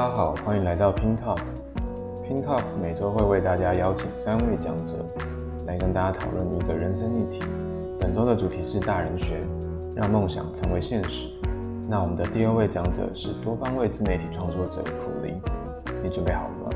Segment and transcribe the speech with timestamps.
[0.00, 1.60] 大家好，欢迎来到 Pin Talks。
[2.26, 5.04] Pin Talks 每周会为大家邀请三位讲者
[5.66, 7.42] 来跟大家讨论一个人生议题。
[8.00, 9.46] 本周的主题是大人学，
[9.94, 11.28] 让梦想成为现实。
[11.86, 15.34] 那我们的第二位讲者是多方位自媒体创作者普梨，
[16.02, 16.70] 你准备好了吗？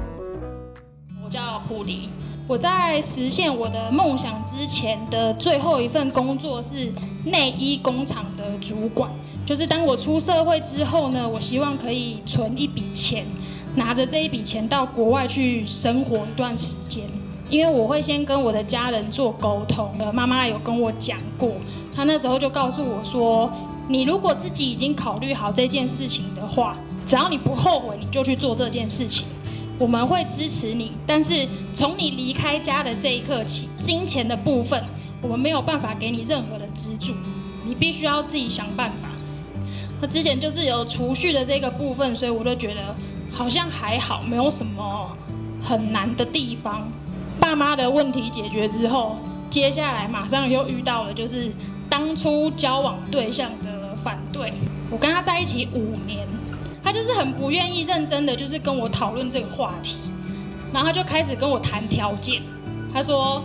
[1.25, 2.11] 我叫普梨，
[2.47, 6.93] 我在实现我的梦想之前的最后一份工作是
[7.25, 9.11] 内衣工厂的主管。
[9.47, 13.27] 就是当我出社会之后呢，我希望可以存一笔钱，
[13.77, 17.05] 拿着这一笔钱到国外去生活一段时间。
[17.51, 21.52] 因为我会先跟我的家人做沟通，呃，妈妈有跟我讲过，
[21.95, 23.52] 她那时候就告诉我说，
[23.87, 26.74] 你如果自己已经考虑好这件事情的话，
[27.07, 29.27] 只要你不后悔，你就去做这件事情，
[29.79, 30.93] 我们会支持你。
[31.07, 34.83] 但是从你离开家的这一刻起，金钱的部分
[35.21, 37.13] 我们没有办法给你任何的资助，
[37.66, 39.11] 你必须要自己想办法。
[40.01, 42.95] 他之前就是有储蓄的这个部分，所以我就觉得
[43.32, 45.16] 好像还好，没有什么
[45.63, 46.87] 很难的地方。
[47.41, 49.16] 爸妈的问题解决之后，
[49.51, 51.51] 接下来马上又遇到了就是
[51.88, 54.52] 当初交往对象的反对。
[54.91, 56.27] 我跟他在一起五年，
[56.83, 59.96] 他就是很不愿意认真的就是跟我讨论这个话题，
[60.73, 62.43] 然后他就开始跟我谈条件。
[62.93, 63.43] 他说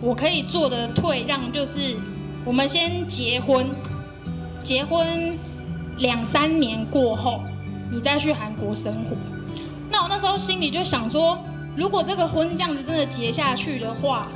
[0.00, 1.96] 我可以做的退让就是
[2.44, 3.66] 我们先结婚，
[4.62, 5.36] 结婚。
[6.00, 7.40] 两三年过后，
[7.90, 9.16] 你再去韩国生活。
[9.90, 11.38] 那我那时候心里就想说，
[11.76, 14.26] 如果这个婚这样子真的结下去的话，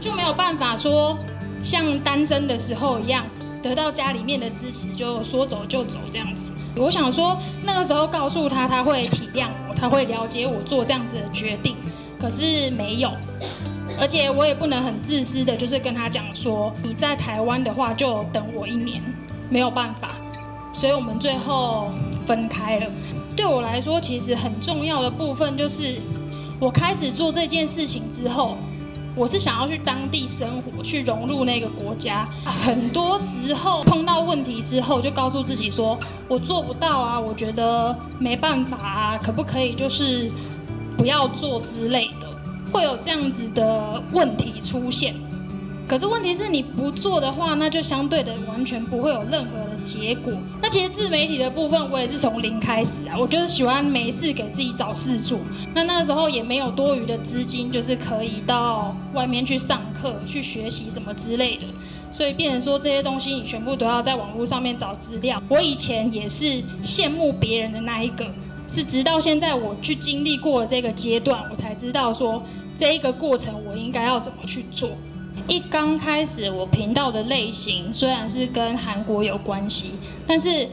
[0.00, 1.16] 就没有办法说
[1.62, 3.24] 像单身的时候一样
[3.62, 6.52] 得到家里面的支持，就说走就走这样子。
[6.76, 11.76] 我想说，那个时候告诉他，他会体谅我，他会了解我做这样子的决定。
[12.18, 13.12] 可是没有，
[14.00, 19.00] 而且我也不能很自私的，就是跟他讲说，你在台湾的话就等我一年，
[19.48, 20.08] 没有办法。
[20.84, 21.90] 所以我们最后
[22.26, 22.86] 分开了。
[23.34, 25.98] 对我来说，其实很重要的部分就是，
[26.60, 28.58] 我开始做这件事情之后，
[29.16, 32.28] 我是想要去当地生活，去融入那个国家。
[32.44, 40.30] 很多时候碰到问题之后，就告诉自己说，我做不到啊，我觉得没办法啊，可不可以就是
[40.98, 42.28] 不要做之类的，
[42.70, 45.14] 会有这样子的问题出现。
[45.86, 50.32] 可是问题是，你不做的话，那就相对的完全不会有任何的结果。
[50.62, 53.18] 那其实自媒体的部分，我也是从零开始啊。
[53.18, 55.38] 我就是喜欢没事给自己找事做。
[55.74, 61.64] 那那个时候也没有多余的资金，就是可以到外面去上课、去学习什么之类的。
[62.10, 65.42] 所以变成说这些东西，你全部都要在网络上面找资料。
[65.48, 68.24] 我以前也是羡慕别人的那一个，
[68.70, 72.42] 是直到现在我去经历过了这个阶段，我才知道说
[72.78, 74.90] 这一个过程我应该要怎么去做。
[75.46, 79.90] 一刚开始，我频道的类型虽然是跟韩国有关系，
[80.26, 80.66] 但是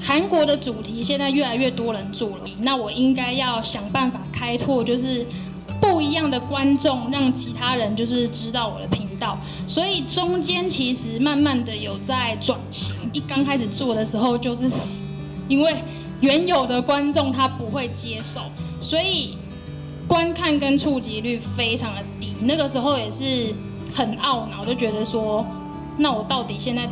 [0.00, 5.26] 韩国的主题现在越来越多人做了，那我应该要想办法开拓，就是
[5.80, 9.38] 不一样的观众，让其他人就是知道我的频道。
[9.68, 12.94] 所以中间其实慢慢的有在转型。
[13.12, 14.70] 一刚开始做的时候就是，
[15.46, 15.76] 因为
[16.20, 18.40] 原有的观众他不会接受，
[18.80, 19.36] 所以
[20.08, 22.32] 观看跟触及率非常的低。
[22.40, 23.54] 那个时候也是。
[23.96, 25.44] 很懊恼，就觉得说，
[25.96, 26.86] 那我到底现在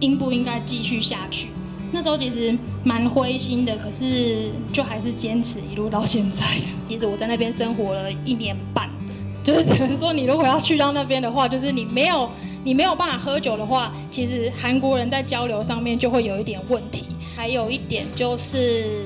[0.00, 1.48] 应不应该继续下去？
[1.92, 6.42] 那时候其实蛮灰心的，可是就还是坚持一路到现在。
[6.88, 8.88] 其实我在那边生活了一年半，
[9.44, 12.28] 就是只能说，你如果要去到那边的话，就是你没有
[12.64, 17.04] 你没有办法喝酒的话，其实韩国人在交流上面就会有一点问题。
[17.36, 19.04] 还有一点就是。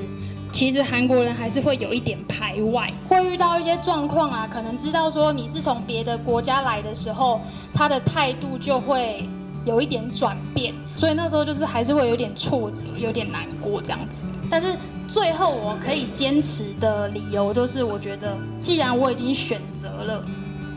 [0.52, 7.40] 其实韩国人还是会有一点排外，会遇到一些状况啊，可能知道说你是从别的国家来的时候，
[7.72, 9.24] 他的态度就会
[9.64, 14.26] 有一点转变，所以那时候就是还是会有点挫折，有点难过这样子。
[14.50, 14.76] 但是
[15.08, 20.22] 最后我可以坚持的理由就是，我觉得既然我已经选择了，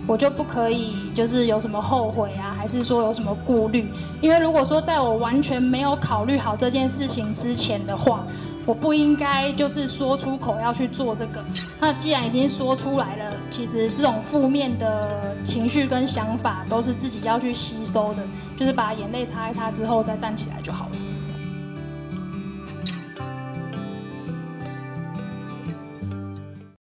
[0.08, 3.88] 我就不可以就是有什么后悔啊，还是说有什么顾虑？
[4.22, 8.26] 因为如果说在我完全没有考虑好这件事情之前的话，
[8.66, 11.44] 我不应该就是说出口要去做这个。
[11.80, 18.24] 那既然已经说出来了，其实这种负面的情绪跟想法都是自己要去吸收的，
[18.58, 20.92] 就是把眼泪擦一擦之后再站起来就好了。